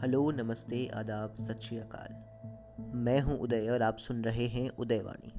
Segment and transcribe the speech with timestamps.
[0.00, 5.32] नमस्ते, आदाब, सत श्री अकाल। मैं हूँ उदय और आप सुन रहे हैं उदयवाणी।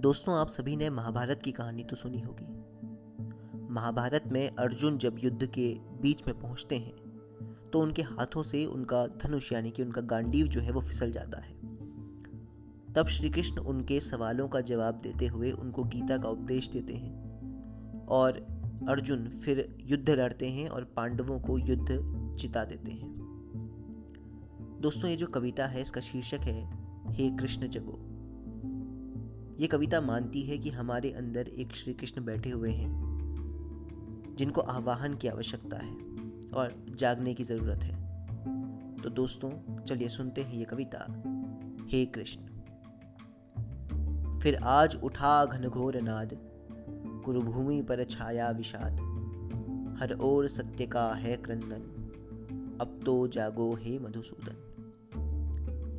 [0.00, 2.46] दोस्तों, आप सभी ने महाभारत की कहानी तो सुनी होगी।
[3.70, 5.68] महाभारत में अर्जुन जब युद्ध के
[6.02, 6.94] बीच में पहुँचते हैं
[7.72, 11.40] तो उनके हाथों से उनका धनुष, यानी कि उनका गांडीव जो है, वो फिसल जाता
[11.40, 11.54] है।
[12.92, 18.06] तब श्री कृष्ण उनके सवालों का जवाब देते हुए उनको गीता का उपदेश देते हैं
[18.06, 18.46] और
[18.88, 21.86] अर्जुन फिर युद्ध लड़ते हैं और पांडवों को युद्ध
[22.36, 23.05] जिता देते हैं।
[24.86, 26.70] दोस्तों, ये जो कविता है, इसका शीर्षक है,
[27.12, 27.92] हे कृष्ण जगो।
[29.60, 32.90] ये कविता मानती है कि हमारे अंदर एक श्री कृष्ण बैठे हुए हैं,
[34.38, 35.92] जिनको आवाहन की आवश्यकता है
[36.50, 37.94] और जागने की ज़रूरत है।
[38.96, 39.50] तो दोस्तों,
[39.84, 40.98] चलिए सुनते हैं ये कविता,
[41.88, 42.40] हे कृष्ण।
[44.38, 46.38] फिर आज उठा घनघोर नाद
[47.24, 48.92] कुरुभूमि पर छाया विषाद।
[50.00, 51.82] हर ओर सत्य का है क्रंदन,
[52.80, 54.65] अब तो जागो हे मधुसूदन।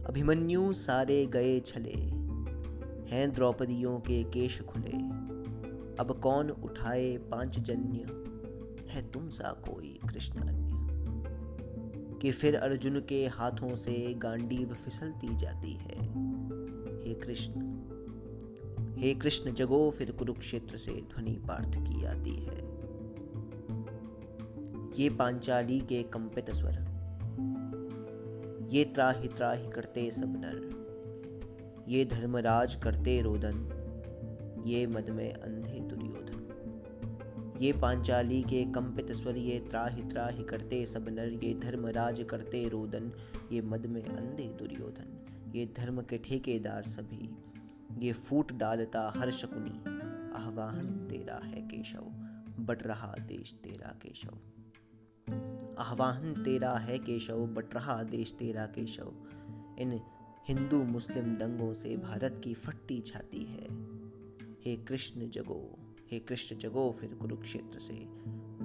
[0.07, 1.95] अभिमन्यु सारे गए छले।
[3.11, 4.97] हैं द्रौपदियों के केश खुले।
[5.99, 7.97] अब कौन उठाए पांचजन्य?
[8.91, 10.73] है तुम सा कोई कृष्ण अन्य
[12.21, 16.01] कि फिर अर्जुन के हाथों से गांडीव फिसलती जाती है।
[17.07, 17.51] हे कृष्ण
[18.97, 22.77] हे कृष्ण जगो फिर कुरुक्षेत्र से ध्वनि पार्थ की आती है।
[24.99, 26.86] ये पांचाली के कंपित स्वर
[28.67, 33.59] ये त्राही त्राही करते सब नर। ये धर्मराज करते रोदन,
[34.65, 41.05] ये मद में अंधे दुर्योधन। ये पांचाली के कंपित स्वर, ये त्राही त्राही करते सब
[41.09, 43.11] नर, ये धर्मराज करते रोदन,
[43.51, 45.17] ये मद में अंधे दुर्योधन।
[45.55, 47.35] ये धर्म के ठेकेदार सभी,
[48.05, 49.79] ये फूट डालता हर शकुनी।
[50.39, 52.03] आह्वान तेरा है केशव,
[52.59, 54.37] बट रहा देश तेरा केशव।
[55.77, 59.13] आह्वान तेरा है केशव, बट रहा देश तेरा केशव।
[59.79, 60.01] इन
[60.47, 63.67] हिंदू मुस्लिम दंगों से भारत की फटती छाती है।
[64.65, 65.77] हे कृष्ण जगो,
[66.11, 67.93] हे कृष्ण जगो, फिर कुरुक्षेत्र से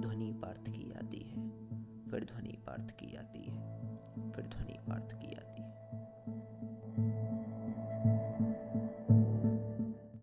[0.01, 1.49] ध्वनि पार्थ की आती है।
[2.07, 3.97] फिर ध्वनि पार्थ की आती है।
[4.31, 5.33] फिर ध्वनि पार्थ की